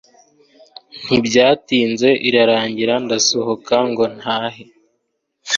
ntibyatinze 1.03 2.09
irarangira 2.27 2.93
ndasohoka 3.05 3.75
ngo 3.89 4.03
ntahe 4.17 4.63